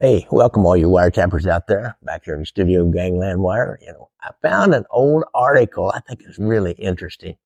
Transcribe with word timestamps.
Hey, 0.00 0.26
welcome 0.32 0.66
all 0.66 0.76
you 0.76 0.88
wiretappers 0.88 1.46
out 1.46 1.68
there. 1.68 1.96
Back 2.02 2.24
here 2.24 2.34
in 2.34 2.40
the 2.40 2.46
studio, 2.46 2.84
Gangland 2.90 3.40
Wire. 3.40 3.78
You 3.80 3.92
know, 3.92 4.10
I 4.20 4.32
found 4.42 4.74
an 4.74 4.84
old 4.90 5.22
article 5.34 5.92
I 5.94 6.00
think 6.00 6.20
is 6.28 6.36
really 6.36 6.72
interesting 6.72 7.36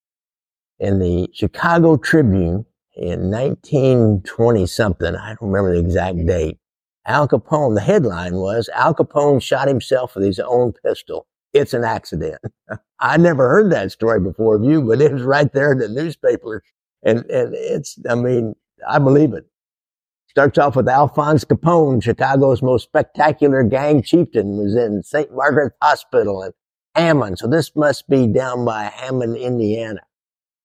in 0.79 0.99
the 0.99 1.29
Chicago 1.35 1.99
Tribune 1.99 2.65
in 2.97 3.31
1920 3.31 4.67
something. 4.67 5.15
I 5.15 5.35
don't 5.35 5.51
remember 5.51 5.75
the 5.75 5.81
exact 5.81 6.25
date. 6.27 6.57
Al 7.05 7.29
Capone, 7.29 7.75
the 7.75 7.83
headline 7.83 8.37
was 8.37 8.71
Al 8.71 8.95
Capone 8.95 9.43
shot 9.43 9.69
himself 9.69 10.15
with 10.15 10.25
his 10.25 10.41
own 10.41 10.73
pistol. 10.73 11.27
It's 11.53 11.75
an 11.75 11.85
accident. 11.85 12.41
I 12.99 13.19
never 13.19 13.47
heard 13.51 13.71
that 13.73 13.93
story 13.93 14.21
before 14.21 14.57
of 14.57 14.65
you, 14.65 14.81
but 14.81 15.03
it 15.03 15.13
was 15.13 15.23
right 15.23 15.53
there 15.53 15.73
in 15.73 15.79
the 15.81 15.89
newspaper. 15.89 16.63
And, 17.03 17.27
and 17.27 17.55
it's, 17.55 17.99
I 18.09 18.15
mean, 18.15 18.55
I 18.89 18.99
believe 18.99 19.35
it. 19.35 19.45
Starts 20.29 20.59
off 20.59 20.77
with 20.77 20.89
Alphonse 20.89 21.45
Capone, 21.45 22.03
Chicago's 22.03 22.63
most 22.63 22.85
spectacular 22.85 23.63
gang 23.63 24.03
chieftain, 24.03 24.59
was 24.59 24.77
in 24.77 25.03
St. 25.03 25.35
Margaret's 25.35 25.75
Hospital 25.83 26.43
in 26.43 26.53
Hammond. 26.95 27.39
So 27.39 27.47
this 27.49 27.75
must 27.75 28.09
be 28.09 28.27
down 28.27 28.65
by 28.65 28.85
Hammond, 28.85 29.37
Indiana. 29.37 30.01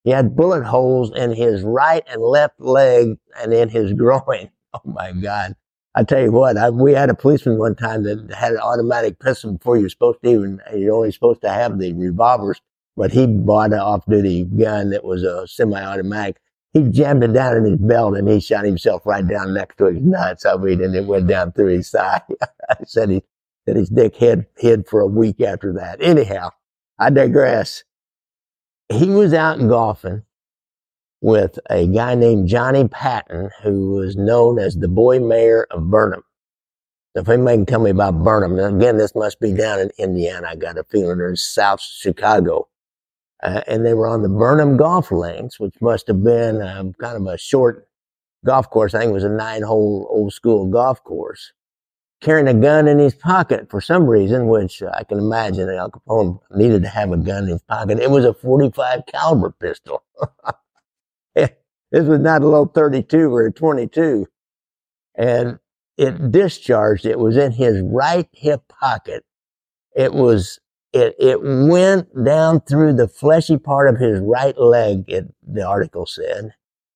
He 0.03 0.11
had 0.11 0.35
bullet 0.35 0.65
holes 0.65 1.11
in 1.15 1.31
his 1.31 1.61
right 1.63 2.03
and 2.11 2.21
left 2.21 2.59
leg 2.59 3.17
and 3.41 3.53
in 3.53 3.69
his 3.69 3.93
groin. 3.97 4.49
Oh 4.73 4.81
my 4.83 5.13
God. 5.13 5.55
I 5.95 6.03
tell 6.03 6.21
you 6.21 6.31
what, 6.31 6.57
I, 6.57 6.69
we 6.69 6.93
had 6.93 7.09
a 7.09 7.16
policeman 7.16 7.57
one 7.57 7.75
time 7.75 8.03
that 8.03 8.33
had 8.33 8.53
an 8.53 8.59
automatic 8.59 9.19
pistol 9.19 9.53
before 9.53 9.77
you're 9.77 9.89
supposed 9.89 10.21
to 10.23 10.30
even, 10.30 10.59
you're 10.75 10.95
only 10.95 11.11
supposed 11.11 11.41
to 11.41 11.49
have 11.49 11.77
the 11.80 11.93
revolvers, 11.93 12.59
but 12.97 13.11
he 13.11 13.27
bought 13.27 13.73
an 13.73 13.80
off 13.80 14.03
duty 14.07 14.43
gun 14.43 14.89
that 14.89 15.03
was 15.03 15.23
a 15.23 15.47
semi 15.47 15.81
automatic 15.81 16.41
he 16.73 16.83
jammed 16.89 17.23
it 17.23 17.33
down 17.33 17.57
in 17.57 17.65
his 17.65 17.77
belt 17.77 18.17
and 18.17 18.27
he 18.27 18.39
shot 18.39 18.65
himself 18.65 19.05
right 19.05 19.25
down 19.25 19.53
next 19.53 19.77
to 19.77 19.85
his 19.85 20.01
nuts. 20.01 20.45
I 20.45 20.57
mean, 20.57 20.83
and 20.83 20.95
it 20.95 21.05
went 21.05 21.27
down 21.27 21.51
through 21.51 21.67
his 21.67 21.89
thigh. 21.89 22.21
I 22.69 22.75
said 22.85 23.09
he, 23.09 23.23
that 23.67 23.75
his 23.75 23.89
dick 23.89 24.15
hid, 24.15 24.47
hid 24.57 24.88
for 24.88 24.99
a 24.99 25.07
week 25.07 25.39
after 25.39 25.71
that. 25.73 26.02
Anyhow, 26.02 26.49
I 26.97 27.11
digress. 27.11 27.83
He 28.89 29.09
was 29.09 29.33
out 29.33 29.59
golfing 29.59 30.23
with 31.21 31.59
a 31.69 31.88
guy 31.88 32.15
named 32.15 32.47
Johnny 32.47 32.87
Patton, 32.87 33.49
who 33.61 33.91
was 33.91 34.17
known 34.17 34.59
as 34.59 34.75
the 34.75 34.89
boy 34.89 35.19
mayor 35.19 35.67
of 35.71 35.89
Burnham. 35.89 36.23
If 37.15 37.30
anybody 37.30 37.58
can 37.58 37.65
tell 37.67 37.80
me 37.81 37.91
about 37.91 38.23
Burnham, 38.23 38.58
again, 38.59 38.97
this 38.97 39.13
must 39.13 39.39
be 39.39 39.53
down 39.53 39.80
in 39.80 39.91
Indiana. 39.99 40.47
I 40.49 40.55
got 40.55 40.80
a 40.80 40.83
feeling 40.83 41.19
there's 41.19 41.43
South 41.43 41.80
Chicago 41.80 42.67
uh, 43.44 43.61
and 43.67 43.86
they 43.86 43.94
were 43.94 44.08
on 44.08 44.23
the 44.23 44.30
Burnham 44.30 44.77
Golf 44.77 45.11
Links, 45.11 45.59
which 45.59 45.75
must 45.81 46.08
have 46.08 46.23
been 46.23 46.61
um, 46.61 46.94
kind 46.94 47.17
of 47.17 47.25
a 47.27 47.38
short 47.38 47.88
golf 48.45 48.69
course. 48.69 48.94
I 48.94 48.99
think 48.99 49.09
it 49.09 49.13
was 49.13 49.25
a 49.25 49.30
nine-hole 49.30 50.08
old 50.09 50.33
school 50.33 50.67
golf 50.67 51.03
course. 51.03 51.52
Carrying 52.21 52.47
a 52.47 52.53
gun 52.53 52.88
in 52.88 52.99
his 52.99 53.14
pocket 53.14 53.69
for 53.69 53.81
some 53.81 54.08
reason, 54.08 54.47
which 54.47 54.81
I 54.81 55.03
can 55.03 55.19
imagine 55.19 55.69
Al 55.69 55.91
Capone 55.91 56.39
needed 56.55 56.83
to 56.83 56.88
have 56.88 57.11
a 57.11 57.17
gun 57.17 57.44
in 57.44 57.49
his 57.49 57.61
pocket. 57.64 57.99
It 57.99 58.11
was 58.11 58.23
a 58.23 58.33
45 58.33 59.02
caliber 59.08 59.52
pistol. 59.52 60.03
this 61.36 61.49
was 61.91 62.21
not 62.21 62.41
a 62.41 62.47
little 62.47 62.67
32 62.67 63.33
or 63.33 63.47
a 63.47 63.52
22. 63.52 64.25
And 65.16 65.59
it 65.97 66.31
discharged. 66.31 67.05
It 67.05 67.19
was 67.19 67.36
in 67.36 67.52
his 67.52 67.81
right 67.81 68.30
hip 68.31 68.61
pocket. 68.69 69.25
It 69.94 70.14
was 70.14 70.61
it, 70.94 71.16
it 71.19 71.39
went 71.41 72.23
down 72.23 72.61
through 72.61 72.94
the 72.94 73.08
fleshy 73.08 73.58
part 73.58 73.89
of 73.89 73.99
his 73.99 74.19
right 74.19 74.58
leg, 74.58 75.05
it, 75.08 75.33
the 75.45 75.67
article 75.67 76.05
said. 76.05 76.53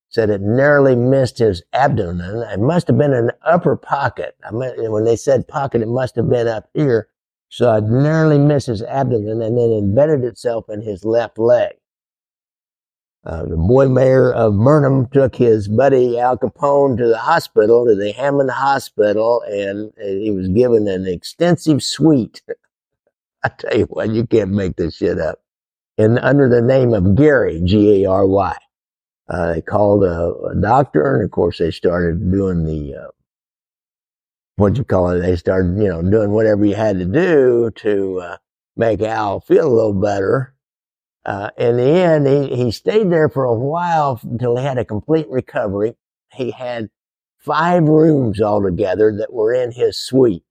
Said 0.09 0.29
it 0.29 0.41
narrowly 0.41 0.95
missed 0.95 1.39
his 1.39 1.63
abdomen. 1.73 2.43
It 2.49 2.59
must 2.59 2.87
have 2.87 2.97
been 2.97 3.13
an 3.13 3.31
upper 3.43 3.75
pocket. 3.75 4.37
I 4.45 4.51
mean, 4.51 4.91
when 4.91 5.03
they 5.03 5.17
said 5.17 5.47
pocket, 5.47 5.81
it 5.81 5.89
must 5.89 6.15
have 6.15 6.29
been 6.29 6.47
up 6.47 6.69
here. 6.73 7.09
So 7.49 7.73
it 7.73 7.83
narrowly 7.83 8.37
missed 8.37 8.67
his 8.67 8.83
abdomen 8.83 9.41
and 9.41 9.57
then 9.57 9.71
embedded 9.71 10.23
itself 10.23 10.69
in 10.69 10.81
his 10.81 11.03
left 11.03 11.37
leg. 11.37 11.73
Uh, 13.25 13.43
the 13.43 13.57
boy 13.57 13.89
mayor 13.89 14.31
of 14.31 14.57
Burnham 14.57 15.09
took 15.09 15.35
his 15.35 15.67
buddy 15.67 16.17
Al 16.17 16.37
Capone 16.37 16.97
to 16.97 17.07
the 17.07 17.17
hospital, 17.17 17.85
to 17.85 17.93
the 17.93 18.13
Hammond 18.13 18.51
Hospital, 18.51 19.43
and 19.45 19.91
he 19.97 20.31
was 20.31 20.47
given 20.47 20.87
an 20.87 21.05
extensive 21.05 21.83
suite 21.83 22.41
I 23.43 23.49
tell 23.49 23.77
you 23.77 23.85
what, 23.85 24.09
you 24.09 24.25
can't 24.25 24.51
make 24.51 24.75
this 24.75 24.97
shit 24.97 25.19
up. 25.19 25.39
And 25.97 26.19
under 26.19 26.47
the 26.49 26.61
name 26.61 26.93
of 26.93 27.15
Gary, 27.15 27.61
G-A-R-Y, 27.63 28.55
uh, 29.29 29.53
they 29.53 29.61
called 29.61 30.03
a, 30.03 30.33
a, 30.51 30.55
doctor, 30.61 31.15
and 31.15 31.25
of 31.25 31.31
course 31.31 31.57
they 31.57 31.71
started 31.71 32.31
doing 32.31 32.65
the 32.65 32.95
uh, 32.95 33.07
what 34.55 34.77
you 34.77 34.83
call 34.83 35.09
it. 35.09 35.19
They 35.19 35.35
started, 35.35 35.77
you 35.77 35.89
know, 35.89 36.01
doing 36.01 36.31
whatever 36.31 36.65
you 36.65 36.75
had 36.75 36.99
to 36.99 37.05
do 37.05 37.71
to 37.75 38.19
uh, 38.21 38.37
make 38.75 39.01
Al 39.01 39.41
feel 39.41 39.67
a 39.67 39.73
little 39.73 39.93
better. 39.93 40.53
Uh, 41.25 41.49
in 41.57 41.75
the 41.77 41.83
end, 41.83 42.25
he, 42.25 42.55
he 42.55 42.71
stayed 42.71 43.11
there 43.11 43.27
for 43.27 43.43
a 43.43 43.53
while 43.53 44.19
until 44.23 44.55
he 44.55 44.63
had 44.63 44.77
a 44.77 44.85
complete 44.85 45.27
recovery. 45.29 45.95
He 46.33 46.51
had 46.51 46.89
five 47.37 47.83
rooms 47.83 48.41
altogether 48.41 49.13
that 49.17 49.33
were 49.33 49.53
in 49.53 49.71
his 49.71 49.97
suite 49.97 50.43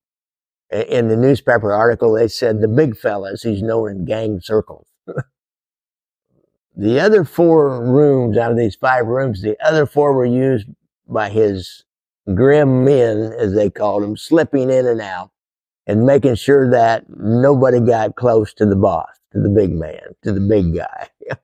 in 0.71 1.07
the 1.07 1.15
newspaper 1.15 1.71
article, 1.71 2.13
they 2.13 2.27
said 2.27 2.61
the 2.61 2.67
big 2.67 2.97
fellas, 2.97 3.43
he's 3.43 3.61
known 3.61 3.91
in 3.91 4.05
gang 4.05 4.39
circles. 4.41 4.87
the 6.75 6.99
other 6.99 7.23
four 7.23 7.83
rooms 7.83 8.37
out 8.37 8.51
of 8.51 8.57
these 8.57 8.75
five 8.75 9.07
rooms, 9.07 9.41
the 9.41 9.57
other 9.65 9.85
four 9.85 10.13
were 10.13 10.25
used 10.25 10.67
by 11.07 11.29
his 11.29 11.85
grim 12.35 12.83
men, 12.83 13.33
as 13.37 13.53
they 13.53 13.69
called 13.69 14.03
them, 14.03 14.17
slipping 14.17 14.69
in 14.69 14.85
and 14.85 15.01
out 15.01 15.31
and 15.85 16.05
making 16.05 16.35
sure 16.35 16.69
that 16.69 17.05
nobody 17.09 17.79
got 17.79 18.15
close 18.15 18.53
to 18.53 18.65
the 18.65 18.75
boss, 18.75 19.09
to 19.31 19.39
the 19.39 19.49
big 19.49 19.71
man, 19.71 20.01
to 20.23 20.33
the 20.33 20.41
big 20.41 20.75
guy. 20.75 21.09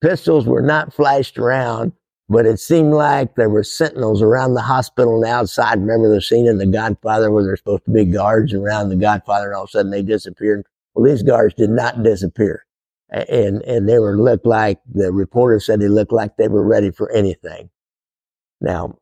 Pistols 0.00 0.46
were 0.46 0.62
not 0.62 0.94
flashed 0.94 1.38
around 1.38 1.92
but 2.28 2.46
it 2.46 2.58
seemed 2.58 2.92
like 2.92 3.34
there 3.34 3.50
were 3.50 3.62
sentinels 3.62 4.22
around 4.22 4.54
the 4.54 4.62
hospital 4.62 5.16
and 5.16 5.26
outside. 5.26 5.80
Remember 5.80 6.12
the 6.12 6.22
scene 6.22 6.46
in 6.46 6.58
The 6.58 6.66
Godfather 6.66 7.30
where 7.30 7.44
there's 7.44 7.60
supposed 7.60 7.84
to 7.84 7.90
be 7.90 8.04
guards 8.04 8.54
around 8.54 8.88
the 8.88 8.96
Godfather 8.96 9.46
and 9.46 9.54
all 9.54 9.64
of 9.64 9.68
a 9.68 9.72
sudden 9.72 9.90
they 9.90 10.02
disappeared? 10.02 10.64
Well, 10.94 11.04
these 11.04 11.22
guards 11.22 11.54
did 11.54 11.70
not 11.70 12.02
disappear. 12.02 12.64
And, 13.10 13.62
and 13.62 13.88
they 13.88 13.98
were 13.98 14.16
looked 14.16 14.46
like, 14.46 14.80
the 14.90 15.12
reporter 15.12 15.60
said 15.60 15.80
they 15.80 15.88
looked 15.88 16.12
like 16.12 16.36
they 16.36 16.48
were 16.48 16.66
ready 16.66 16.90
for 16.90 17.12
anything. 17.12 17.70
Now, 18.60 18.98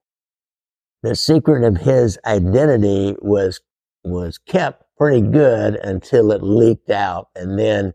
the 1.02 1.14
secret 1.14 1.64
of 1.64 1.78
his 1.78 2.18
identity 2.26 3.16
was, 3.20 3.60
was 4.04 4.38
kept 4.38 4.84
pretty 4.98 5.20
good 5.20 5.76
until 5.76 6.32
it 6.32 6.42
leaked 6.42 6.90
out. 6.90 7.28
And 7.36 7.58
then 7.58 7.94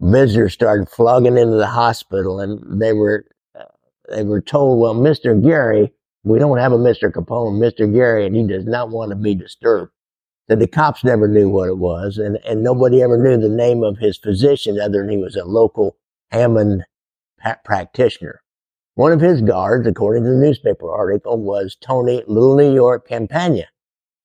visitors 0.00 0.52
started 0.52 0.88
flogging 0.88 1.36
into 1.36 1.56
the 1.56 1.66
hospital 1.66 2.38
and 2.40 2.80
they 2.80 2.92
were 2.92 3.26
they 4.10 4.24
were 4.24 4.40
told, 4.40 4.80
well, 4.80 4.94
Mr. 4.94 5.40
Gary, 5.42 5.92
we 6.24 6.38
don't 6.38 6.58
have 6.58 6.72
a 6.72 6.78
Mr. 6.78 7.10
Capone, 7.10 7.58
Mr. 7.58 7.92
Gary, 7.92 8.26
and 8.26 8.34
he 8.34 8.46
does 8.46 8.66
not 8.66 8.90
want 8.90 9.10
to 9.10 9.16
be 9.16 9.34
disturbed. 9.34 9.92
That 10.48 10.58
the 10.58 10.66
cops 10.66 11.04
never 11.04 11.28
knew 11.28 11.48
what 11.48 11.68
it 11.68 11.78
was, 11.78 12.18
and, 12.18 12.38
and 12.46 12.62
nobody 12.62 13.02
ever 13.02 13.22
knew 13.22 13.36
the 13.36 13.48
name 13.54 13.82
of 13.82 13.98
his 13.98 14.16
physician 14.16 14.80
other 14.80 15.00
than 15.00 15.10
he 15.10 15.18
was 15.18 15.36
a 15.36 15.44
local 15.44 15.96
Hammond 16.30 16.84
practitioner. 17.64 18.42
One 18.94 19.12
of 19.12 19.20
his 19.20 19.42
guards, 19.42 19.86
according 19.86 20.24
to 20.24 20.30
the 20.30 20.36
newspaper 20.36 20.90
article, 20.90 21.40
was 21.40 21.76
Tony 21.80 22.24
Little 22.26 22.56
New 22.56 22.74
York 22.74 23.06
Campagna, 23.06 23.66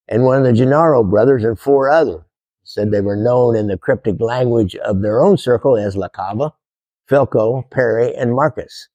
and 0.07 0.23
one 0.23 0.39
of 0.39 0.45
the 0.45 0.53
Gennaro 0.53 1.03
brothers 1.03 1.43
and 1.43 1.59
four 1.59 1.89
others. 1.89 2.21
Said 2.63 2.91
they 2.91 3.01
were 3.01 3.17
known 3.17 3.57
in 3.57 3.67
the 3.67 3.77
cryptic 3.77 4.21
language 4.21 4.75
of 4.77 5.01
their 5.01 5.21
own 5.21 5.37
circle 5.37 5.77
as 5.77 5.97
La 5.97 6.07
Cava, 6.07 6.53
Filco, 7.09 7.69
Perry, 7.69 8.15
and 8.15 8.33
Marcus. 8.33 8.87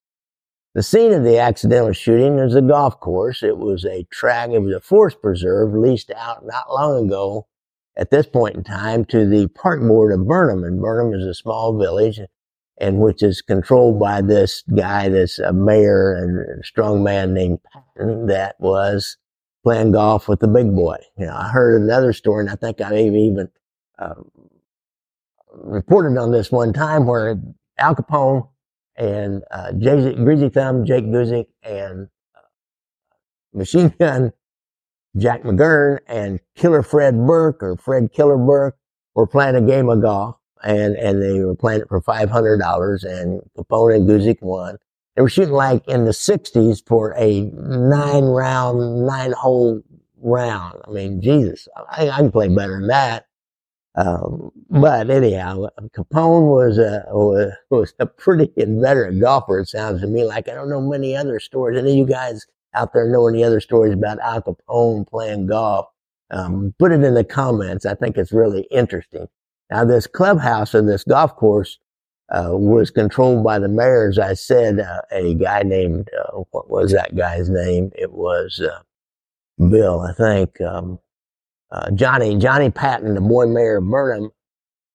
The 0.75 0.83
scene 0.83 1.13
of 1.13 1.25
the 1.25 1.39
accidental 1.39 1.93
shooting 1.93 2.37
was 2.37 2.55
a 2.55 2.63
golf 2.63 3.01
course. 3.01 3.43
It 3.43 3.59
was 3.59 3.85
a 3.85 4.05
track, 4.11 4.51
it 4.51 4.61
was 4.61 4.75
a 4.75 4.81
forest 4.81 5.21
preserve 5.21 5.75
leased 5.75 6.11
out 6.15 6.47
not 6.47 6.73
long 6.73 7.07
ago 7.07 7.47
at 7.97 8.11
this 8.11 8.27
point 8.27 8.57
in 8.57 8.65
time 8.65 9.05
to 9.07 9.27
the 9.27 9.49
park 9.49 9.81
board 9.81 10.13
of 10.13 10.27
Burnham. 10.27 10.65
And 10.65 10.81
Burnham 10.81 11.19
is 11.19 11.27
a 11.27 11.35
small 11.35 11.77
village 11.77 12.21
and 12.81 13.01
which 13.01 13.23
is 13.23 13.43
controlled 13.43 13.99
by 13.99 14.21
this 14.21 14.63
guy, 14.75 15.09
that's 15.09 15.39
a 15.39 15.53
mayor 15.53 16.15
and 16.15 16.65
strong 16.65 17.03
man 17.03 17.35
named 17.35 17.59
Patton 17.73 18.27
that 18.27 18.55
was 18.61 19.17
playing 19.65 19.93
golf 19.93 20.29
with 20.29 20.41
the 20.41 20.49
big 20.49 20.75
boy. 20.75 20.97
You 21.19 21.27
know, 21.27 21.37
I 21.37 21.49
heard 21.49 21.83
another 21.83 22.13
story 22.13 22.43
and 22.45 22.51
I 22.51 22.55
think 22.55 22.81
I 22.81 22.97
even 22.97 23.49
uh, 23.99 24.15
reported 25.53 26.17
on 26.19 26.31
this 26.31 26.53
one 26.53 26.73
time 26.73 27.07
where 27.07 27.41
Al 27.79 27.97
Capone 27.97 28.49
and 28.99 29.43
uh, 29.51 29.73
Jay, 29.73 30.15
Greasy 30.15 30.51
Thumb, 30.51 30.85
Jake 30.85 31.07
Guzik, 31.07 31.47
and 31.63 32.09
uh, 32.37 32.41
Machine 33.55 33.95
Gun 33.99 34.33
Jack 35.17 35.43
McGurn 35.43 35.99
and 36.07 36.41
Killer 36.55 36.83
Fred 36.83 37.27
Burke 37.27 37.63
or 37.63 37.77
Fred 37.77 38.13
Killer 38.13 38.37
Burke 38.37 38.77
were 39.15 39.27
playing 39.27 39.57
a 39.57 39.61
game 39.61 39.89
of 39.89 40.03
golf 40.03 40.37
and, 40.63 40.97
and 40.97 41.23
they 41.23 41.41
were 41.41 41.55
playing 41.57 41.83
it 41.83 41.89
for 41.89 42.01
$500 42.01 43.05
and 43.05 43.41
Capone 43.57 43.97
and 43.97 44.09
Guzik 44.09 44.43
won. 44.43 44.79
They 45.17 45.23
were 45.23 45.29
shooting 45.29 45.55
like 45.55 45.87
in 45.89 46.05
the 46.05 46.13
60s 46.13 46.87
for 46.87 47.15
a 47.17 47.43
nine 47.43 48.25
round, 48.25 49.07
nine 49.07 49.33
hole 49.33 49.83
round. 50.21 50.81
I 50.87 50.91
mean, 50.91 51.21
Jesus, 51.21 51.67
I, 51.91 52.09
I 52.09 52.17
can 52.19 52.31
play 52.31 52.49
better 52.49 52.79
than 52.79 52.89
that. 52.89 53.27
Um, 53.97 54.53
but 54.71 55.11
anyhow, 55.11 55.69
Capone 55.97 56.53
was 56.53 56.79
a 56.79 57.05
was, 57.09 57.53
was 57.71 57.95
a 57.99 58.07
pretty 58.07 58.53
inveterate 58.57 59.21
golfer. 59.21 59.61
It 59.61 59.69
sounds 59.69 60.01
to 60.03 60.07
me 60.07 60.25
like 60.25 60.49
I 60.49 60.55
don't 60.55 60.71
know 60.71 60.81
many 60.81 61.17
other 61.17 61.41
stories. 61.41 61.79
Any 61.79 61.93
of 61.93 61.97
you 61.97 62.07
guys 62.07 62.47
out 62.75 62.93
there 62.93 63.09
know 63.09 63.27
any 63.29 63.43
other 63.45 63.61
stories 63.61 63.95
about 63.95 64.19
Al 64.21 64.43
Capone 64.43 65.09
playing 65.09 65.47
golf? 65.47 65.87
Um, 66.31 66.75
put 66.79 66.93
it 66.93 67.03
in 67.03 67.15
the 67.15 67.25
comments. 67.25 67.87
I 67.87 67.95
think 67.95 68.19
it's 68.19 68.33
really 68.33 68.69
interesting. 68.71 69.29
Now, 69.71 69.85
this 69.85 70.07
clubhouse 70.07 70.75
and 70.75 70.89
this 70.89 71.05
golf 71.05 71.35
course 71.37 71.79
uh, 72.31 72.51
was 72.53 72.91
controlled 72.91 73.45
by 73.45 73.59
the 73.59 73.69
mayor, 73.69 74.09
as 74.09 74.19
I 74.19 74.35
said, 74.35 74.81
uh, 74.81 75.03
a 75.11 75.35
guy 75.35 75.63
named, 75.63 76.09
uh, 76.19 76.43
what 76.51 76.71
was 76.71 76.93
that 76.93 77.17
guy's 77.17 77.49
name? 77.49 77.91
It 77.97 78.13
was 78.13 78.61
uh, 78.61 78.81
Bill, 79.71 80.01
I 80.01 80.13
think. 80.13 80.61
Um, 80.61 80.99
uh, 81.71 81.91
Johnny, 81.93 82.37
Johnny 82.37 82.71
Patton, 82.71 83.15
the 83.15 83.21
boy 83.21 83.47
mayor 83.47 83.79
of 83.79 83.85
Burnham, 83.85 84.31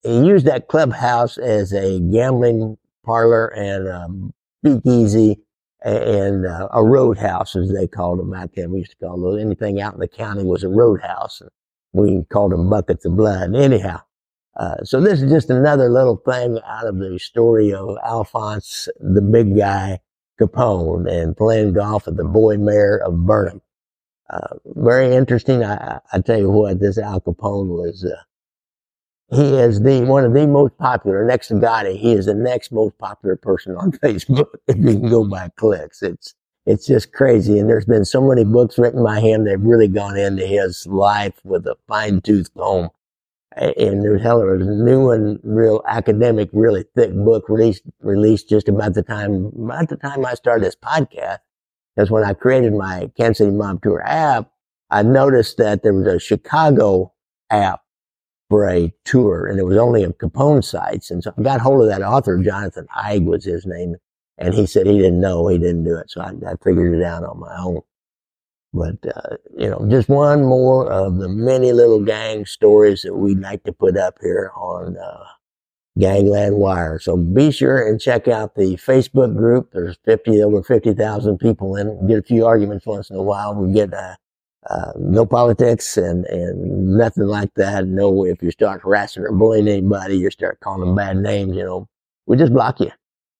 he 0.04 0.26
used 0.26 0.46
that 0.46 0.68
clubhouse 0.68 1.38
as 1.38 1.74
a 1.74 2.00
gambling 2.00 2.78
parlor 3.06 3.48
and 3.48 3.88
um, 3.88 4.34
speakeasy 4.64 5.40
and 5.84 6.46
uh, 6.46 6.70
a 6.72 6.84
roadhouse, 6.84 7.56
as 7.56 7.72
they 7.74 7.88
called 7.88 8.20
them 8.20 8.32
back 8.32 8.52
then. 8.56 8.72
We 8.72 8.80
used 8.80 8.92
to 8.92 9.06
call 9.06 9.20
those 9.20 9.42
anything 9.42 9.82
out 9.82 9.94
in 9.94 10.00
the 10.00 10.08
county 10.08 10.44
was 10.44 10.64
a 10.64 10.70
roadhouse. 10.70 11.42
And 11.42 11.50
we 11.94 12.24
called 12.30 12.54
them 12.54 12.70
buckets 12.70 13.06
of 13.06 13.18
blood. 13.18 13.54
Anyhow, 13.56 14.02
uh, 14.56 14.84
so 14.84 15.02
this 15.02 15.22
is 15.22 15.32
just 15.32 15.50
another 15.50 15.90
little 15.90 16.18
thing 16.18 16.60
out 16.66 16.88
of 16.88 17.00
the 17.00 17.20
story 17.20 17.74
of 17.74 17.98
Alphonse, 18.06 18.88
the 19.00 19.22
big 19.22 19.58
guy, 19.58 20.00
Capone, 20.40 21.12
and 21.12 21.36
playing 21.36 21.74
golf 21.74 22.06
with 22.06 22.18
the 22.18 22.24
boy 22.24 22.58
mayor 22.58 22.98
of 22.98 23.26
Burnham. 23.26 23.62
Uh, 24.30 24.56
very 24.66 25.14
interesting. 25.14 25.64
I, 25.64 26.00
I, 26.12 26.20
tell 26.20 26.40
you 26.40 26.50
what, 26.50 26.80
this 26.80 26.98
Al 26.98 27.22
Capone 27.22 27.68
was, 27.68 28.06
uh, 28.06 28.16
he 29.30 29.56
is 29.56 29.82
the, 29.82 30.02
one 30.02 30.26
of 30.26 30.34
the 30.34 30.46
most 30.48 30.78
popular, 30.78 31.26
next 31.26 31.48
to 31.48 31.56
Gotti, 31.56 31.98
he 31.98 32.14
is 32.14 32.26
the 32.26 32.34
next 32.34 32.72
most 32.72 32.98
popular 32.98 33.36
person 33.36 33.76
on 33.76 33.92
Facebook. 34.04 34.48
If 34.68 34.78
you 34.78 35.00
can 35.00 35.10
go 35.10 35.24
by 35.28 35.50
clicks, 35.56 36.02
it's, 36.02 36.36
it's 36.66 36.86
just 36.86 37.12
crazy. 37.14 37.60
And 37.60 37.70
there's 37.70 37.86
been 37.86 38.06
so 38.06 38.22
many 38.22 38.44
books 38.44 38.78
written 38.78 39.04
by 39.04 39.20
him 39.20 39.46
that 39.46 39.52
have 39.52 39.64
really 39.64 39.88
gone 39.88 40.18
into 40.18 40.46
his 40.46 40.86
life 40.88 41.40
with 41.44 41.66
a 41.68 41.76
fine 41.88 42.22
tooth 42.22 42.54
comb 42.54 42.90
and 43.56 44.04
there's 44.04 44.22
hell 44.22 44.40
there 44.40 44.56
a 44.56 44.60
new 44.60 45.12
and 45.12 45.40
real 45.44 45.82
academic, 45.88 46.50
really 46.54 46.86
thick 46.96 47.14
book 47.14 47.48
released 47.50 47.84
released 48.02 48.50
just 48.50 48.68
about 48.68 48.94
the 48.94 49.04
time 49.04 49.52
about 49.56 49.90
the 49.90 49.98
time 49.98 50.26
I 50.26 50.34
started 50.34 50.66
this 50.66 50.76
podcast. 50.76 51.40
Because 51.96 52.10
when 52.10 52.24
I 52.24 52.34
created 52.34 52.74
my 52.74 53.12
Kansas 53.16 53.40
City 53.40 53.52
Mob 53.52 53.82
Tour 53.84 54.02
app, 54.04 54.52
I 54.90 55.04
noticed 55.04 55.58
that 55.58 55.84
there 55.84 55.94
was 55.94 56.08
a 56.08 56.20
Chicago 56.20 57.14
app 57.52 57.82
a 58.62 58.94
tour, 59.06 59.48
and 59.48 59.60
it 59.60 59.64
was 59.64 59.78
only 59.78 60.04
of 60.04 60.18
Capone 60.18 60.64
sites. 60.64 61.10
And 61.12 61.24
so 61.24 61.34
I 61.38 61.42
got 61.42 61.62
hold 61.62 61.82
of 61.82 61.88
that 61.88 62.04
author, 62.04 62.38
Jonathan 62.38 62.88
Eig 62.96 63.26
was 63.26 63.44
his 63.44 63.66
name, 63.66 63.96
and 64.38 64.54
he 64.54 64.66
said 64.66 64.86
he 64.86 64.98
didn't 64.98 65.22
know, 65.22 65.48
he 65.48 65.58
didn't 65.58 65.84
do 65.84 65.96
it. 65.98 66.10
So 66.10 66.22
I, 66.22 66.30
I 66.48 66.56
figured 66.64 66.94
it 66.94 67.04
out 67.04 67.24
on 67.24 67.40
my 67.40 67.56
own. 67.58 67.82
But, 68.74 68.98
uh, 69.06 69.38
you 69.56 69.70
know, 69.70 69.86
just 69.90 70.10
one 70.10 70.44
more 70.44 70.92
of 70.92 71.18
the 71.18 71.30
many 71.30 71.72
little 71.72 72.04
gang 72.04 72.46
stories 72.46 73.04
that 73.04 73.14
we'd 73.14 73.40
like 73.40 73.64
to 73.66 73.74
put 73.74 73.98
up 73.98 74.18
here 74.22 74.52
on 74.56 74.98
uh, 74.98 75.26
Gangland 76.00 76.58
Wire. 76.58 77.00
So 77.00 77.16
be 77.16 77.52
sure 77.52 77.88
and 77.88 78.02
check 78.02 78.28
out 78.28 78.56
the 78.56 78.76
Facebook 78.78 79.36
group. 79.38 79.72
There's 79.74 79.98
50, 80.06 80.42
over 80.42 80.64
50,000 80.64 81.38
people 81.38 81.76
in 81.76 81.88
it. 81.88 82.08
Get 82.08 82.20
a 82.20 82.24
few 82.24 82.46
arguments 82.48 82.86
once 82.88 83.12
in 83.12 83.16
a 83.16 83.22
while. 83.22 83.54
We 83.54 83.72
get 83.74 83.94
uh, 83.94 84.16
uh, 84.70 84.94
no 84.98 85.26
politics 85.26 85.98
and, 85.98 86.26
and 86.26 86.96
nothing 86.98 87.26
like 87.26 87.54
that. 87.56 87.86
No, 87.88 88.26
if 88.26 88.42
you 88.42 88.52
start 88.52 88.82
harassing 88.82 89.24
or 89.24 89.32
bullying 89.32 89.68
anybody, 89.68 90.18
you 90.18 90.30
start 90.32 90.60
calling 90.62 90.82
them 90.82 90.96
bad 90.96 91.18
names, 91.18 91.56
you 91.56 91.64
know, 91.64 91.90
we 92.26 92.38
just 92.38 92.54
block 92.54 92.80
you. 92.80 92.92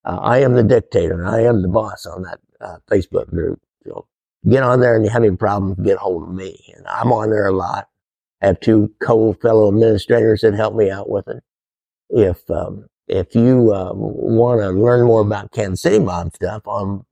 Uh, 0.04 0.18
I 0.20 0.40
am 0.40 0.52
the 0.54 0.62
dictator. 0.62 1.24
I 1.26 1.44
am 1.44 1.62
the 1.62 1.68
boss 1.68 2.04
on 2.04 2.22
that 2.22 2.40
uh, 2.60 2.76
Facebook 2.90 3.30
group. 3.30 3.60
So 3.86 4.06
get 4.48 4.62
on 4.62 4.80
there 4.80 4.96
and 4.96 5.04
you 5.04 5.10
have 5.10 5.24
any 5.24 5.36
problems, 5.36 5.78
get 5.82 5.96
hold 5.96 6.24
of 6.24 6.34
me. 6.34 6.72
And 6.76 6.86
I'm 6.86 7.12
on 7.12 7.30
there 7.30 7.46
a 7.46 7.52
lot. 7.52 7.88
I 8.42 8.48
have 8.48 8.60
two 8.60 8.92
co-fellow 9.00 9.68
administrators 9.68 10.42
that 10.42 10.54
help 10.54 10.74
me 10.74 10.90
out 10.90 11.08
with 11.08 11.26
it. 11.28 11.42
If, 12.10 12.50
um, 12.50 12.86
if 13.08 13.34
you 13.34 13.72
uh, 13.72 13.92
want 13.94 14.60
to 14.60 14.70
learn 14.70 15.06
more 15.06 15.22
about 15.22 15.52
Kansas 15.52 15.80
City 15.80 15.98
Mob 15.98 16.34
stuff 16.34 16.66
on 16.66 17.06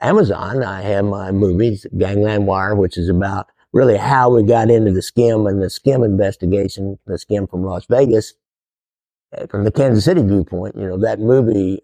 Amazon, 0.00 0.62
I 0.62 0.80
have 0.82 1.04
my 1.04 1.32
movies, 1.32 1.86
Gangland 1.98 2.46
Wire, 2.46 2.74
which 2.74 2.96
is 2.96 3.10
about 3.10 3.50
really 3.72 3.96
how 3.96 4.30
we 4.30 4.42
got 4.42 4.70
into 4.70 4.92
the 4.92 5.02
skim 5.02 5.46
and 5.46 5.62
the 5.62 5.70
skim 5.70 6.02
investigation, 6.02 6.98
the 7.06 7.18
skim 7.18 7.46
from 7.46 7.64
Las 7.64 7.86
Vegas, 7.86 8.34
uh, 9.36 9.46
from 9.46 9.64
the 9.64 9.72
Kansas 9.72 10.04
City 10.04 10.22
viewpoint. 10.22 10.76
You 10.76 10.88
know, 10.88 10.98
that 10.98 11.20
movie 11.20 11.80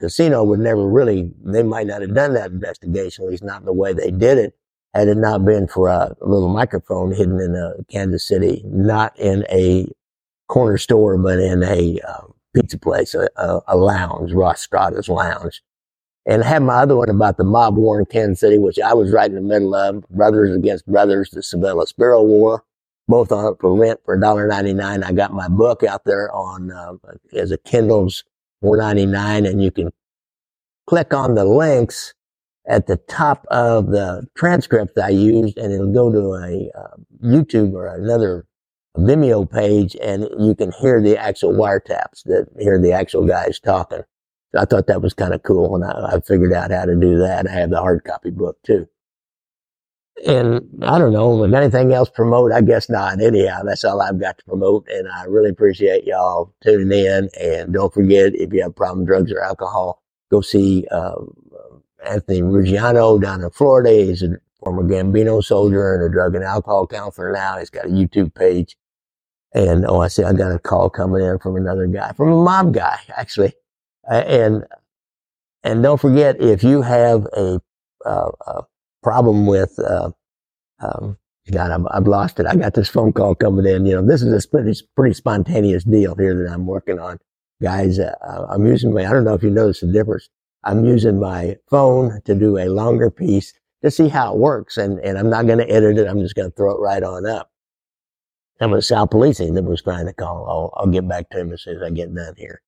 casino 0.00 0.44
would 0.44 0.60
never 0.60 0.86
really, 0.86 1.30
they 1.44 1.62
might 1.62 1.86
not 1.86 2.02
have 2.02 2.14
done 2.14 2.34
that 2.34 2.50
investigation, 2.50 3.24
at 3.24 3.30
least 3.30 3.44
not 3.44 3.64
the 3.64 3.72
way 3.72 3.92
they 3.92 4.10
did 4.10 4.38
it, 4.38 4.54
had 4.94 5.08
it 5.08 5.16
not 5.16 5.44
been 5.44 5.66
for 5.68 5.88
a 5.88 6.14
little 6.20 6.48
microphone 6.48 7.12
hidden 7.12 7.40
in 7.40 7.54
a 7.54 7.82
Kansas 7.84 8.26
City, 8.26 8.62
not 8.66 9.18
in 9.18 9.44
a 9.50 9.86
corner 10.48 10.76
store, 10.76 11.16
but 11.16 11.38
in 11.38 11.62
a 11.62 11.98
uh, 12.06 12.26
pizza 12.54 12.78
place, 12.78 13.14
a, 13.14 13.28
a, 13.36 13.60
a 13.68 13.76
lounge, 13.76 14.32
Ross 14.32 14.66
Strada's 14.66 15.08
lounge. 15.08 15.62
And 16.24 16.44
I 16.44 16.48
had 16.48 16.62
my 16.62 16.74
other 16.74 16.96
one 16.96 17.08
about 17.10 17.36
the 17.36 17.44
mob 17.44 17.76
war 17.76 17.98
in 17.98 18.06
Kansas 18.06 18.40
City, 18.40 18.58
which 18.58 18.78
I 18.78 18.94
was 18.94 19.10
right 19.10 19.28
in 19.28 19.34
the 19.34 19.40
middle 19.40 19.74
of, 19.74 20.08
Brothers 20.08 20.54
Against 20.54 20.86
Brothers, 20.86 21.30
the 21.30 21.40
Civella 21.40 21.86
Spero 21.86 22.22
War, 22.22 22.64
both 23.08 23.32
on 23.32 23.56
for 23.56 23.76
rent 23.76 24.00
for 24.04 24.16
$1.99. 24.16 25.04
I 25.04 25.12
got 25.12 25.32
my 25.32 25.48
book 25.48 25.82
out 25.82 26.04
there 26.04 26.32
on, 26.32 26.70
uh, 26.70 26.94
as 27.32 27.50
a 27.50 27.58
Kindle's 27.58 28.24
499 28.62 29.46
and 29.46 29.62
you 29.62 29.72
can 29.72 29.90
click 30.86 31.12
on 31.12 31.34
the 31.34 31.44
links 31.44 32.14
at 32.66 32.86
the 32.86 32.96
top 32.96 33.44
of 33.50 33.88
the 33.88 34.26
transcript 34.36 34.98
I 34.98 35.08
used 35.08 35.58
and 35.58 35.72
it'll 35.72 35.92
go 35.92 36.12
to 36.12 36.34
a 36.34 36.70
uh, 36.78 36.96
YouTube 37.24 37.72
or 37.74 37.86
another 37.86 38.46
Vimeo 38.96 39.50
page 39.50 39.96
and 40.00 40.28
you 40.38 40.54
can 40.54 40.70
hear 40.70 41.00
the 41.00 41.16
actual 41.16 41.52
wiretaps 41.52 42.22
that 42.24 42.46
hear 42.58 42.78
the 42.80 42.92
actual 42.92 43.26
guys 43.26 43.58
talking. 43.58 44.02
I 44.56 44.64
thought 44.64 44.86
that 44.88 45.02
was 45.02 45.14
kind 45.14 45.34
of 45.34 45.42
cool 45.42 45.74
and 45.76 45.84
I, 45.84 46.16
I 46.16 46.20
figured 46.20 46.52
out 46.52 46.70
how 46.70 46.84
to 46.84 46.94
do 46.94 47.18
that. 47.18 47.46
I 47.48 47.52
have 47.52 47.70
the 47.70 47.80
hard 47.80 48.04
copy 48.04 48.30
book 48.30 48.58
too 48.64 48.88
and 50.26 50.68
I 50.82 50.98
don't 50.98 51.12
know, 51.12 51.42
if 51.42 51.52
anything 51.52 51.92
else 51.92 52.08
promote, 52.08 52.52
I 52.52 52.60
guess 52.60 52.88
not. 52.88 53.20
Anyhow, 53.20 53.62
that's 53.64 53.84
all 53.84 54.00
I've 54.00 54.20
got 54.20 54.38
to 54.38 54.44
promote. 54.44 54.86
And 54.88 55.08
I 55.08 55.24
really 55.24 55.50
appreciate 55.50 56.04
y'all 56.04 56.54
tuning 56.62 56.92
in. 56.96 57.28
And 57.40 57.72
don't 57.72 57.92
forget, 57.92 58.34
if 58.34 58.52
you 58.52 58.62
have 58.62 58.76
problem 58.76 59.04
drugs 59.04 59.32
or 59.32 59.40
alcohol, 59.42 60.02
go 60.30 60.40
see 60.40 60.86
uh, 60.90 61.16
Anthony 62.06 62.42
Ruggiano 62.42 63.20
down 63.20 63.42
in 63.42 63.50
Florida. 63.50 63.90
He's 63.90 64.22
a 64.22 64.36
former 64.62 64.84
Gambino 64.84 65.42
soldier 65.42 65.94
and 65.94 66.04
a 66.04 66.12
drug 66.12 66.34
and 66.34 66.44
alcohol 66.44 66.86
counselor 66.86 67.32
now. 67.32 67.58
He's 67.58 67.70
got 67.70 67.86
a 67.86 67.88
YouTube 67.88 68.34
page. 68.34 68.76
And 69.54 69.84
oh, 69.86 70.00
I 70.00 70.08
see, 70.08 70.22
I 70.22 70.32
got 70.32 70.54
a 70.54 70.58
call 70.58 70.88
coming 70.88 71.22
in 71.22 71.38
from 71.38 71.56
another 71.56 71.86
guy, 71.86 72.12
from 72.12 72.32
a 72.32 72.42
mob 72.42 72.72
guy, 72.72 72.98
actually. 73.16 73.52
And 74.08 74.64
and 75.64 75.82
don't 75.82 76.00
forget, 76.00 76.40
if 76.40 76.64
you 76.64 76.82
have 76.82 77.26
a, 77.26 77.60
uh, 78.04 78.30
a 78.46 78.62
problem 79.02 79.46
with, 79.46 79.78
uh, 79.78 80.10
um, 80.80 81.18
God, 81.50 81.70
I've, 81.70 81.86
I've, 81.90 82.08
lost 82.08 82.40
it. 82.40 82.46
I 82.46 82.56
got 82.56 82.74
this 82.74 82.88
phone 82.88 83.12
call 83.12 83.34
coming 83.34 83.66
in. 83.66 83.86
You 83.86 83.96
know, 83.96 84.06
this 84.06 84.22
is 84.22 84.44
a 84.44 84.48
pretty, 84.48 84.78
pretty 84.96 85.14
spontaneous 85.14 85.84
deal 85.84 86.16
here 86.16 86.34
that 86.42 86.52
I'm 86.52 86.66
working 86.66 86.98
on. 86.98 87.18
Guys, 87.60 87.98
uh, 88.00 88.14
I'm 88.48 88.66
using 88.66 88.92
my, 88.92 89.06
I 89.06 89.12
don't 89.12 89.24
know 89.24 89.34
if 89.34 89.42
you 89.42 89.50
notice 89.50 89.80
the 89.80 89.92
difference. 89.92 90.28
I'm 90.64 90.84
using 90.84 91.20
my 91.20 91.56
phone 91.70 92.20
to 92.24 92.34
do 92.34 92.58
a 92.58 92.68
longer 92.68 93.10
piece 93.10 93.52
to 93.82 93.90
see 93.90 94.08
how 94.08 94.32
it 94.32 94.38
works. 94.38 94.76
And, 94.76 94.98
and 95.00 95.16
I'm 95.18 95.30
not 95.30 95.46
going 95.46 95.58
to 95.58 95.70
edit 95.70 95.98
it. 95.98 96.08
I'm 96.08 96.20
just 96.20 96.34
going 96.34 96.50
to 96.50 96.56
throw 96.56 96.74
it 96.74 96.80
right 96.80 97.02
on 97.02 97.26
up. 97.26 97.50
That 98.58 98.70
was 98.70 98.86
Sal 98.86 99.08
Polisi 99.08 99.52
that 99.54 99.64
was 99.64 99.82
trying 99.82 100.06
to 100.06 100.12
call. 100.12 100.46
I'll, 100.48 100.72
I'll 100.76 100.90
get 100.90 101.06
back 101.06 101.30
to 101.30 101.40
him 101.40 101.52
as 101.52 101.62
soon 101.62 101.76
as 101.76 101.82
I 101.82 101.90
get 101.90 102.14
done 102.14 102.34
here. 102.36 102.62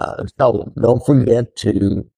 Uh, 0.00 0.24
so 0.38 0.72
don't 0.80 1.04
forget 1.04 1.54
to 1.56 2.08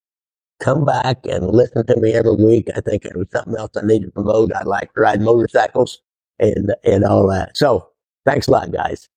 come 0.61 0.85
back 0.85 1.19
and 1.25 1.49
listen 1.49 1.85
to 1.87 1.97
me 2.01 2.13
every 2.13 2.37
week. 2.37 2.69
I 2.77 2.81
think 2.81 3.05
it 3.05 3.17
was 3.17 3.27
something 3.33 3.57
else 3.57 3.73
I 3.77 3.85
need 3.85 4.03
to 4.03 4.11
promote. 4.11 4.53
I 4.53 4.63
like 4.63 4.95
to 4.95 5.01
ride 5.01 5.21
motorcycles 5.21 6.01
and, 6.39 6.75
and 6.85 7.05
all 7.05 7.27
that. 7.29 7.57
So 7.57 7.89
thanks 8.25 8.47
a 8.47 8.53
lot, 8.53 8.71
guys. 8.73 9.09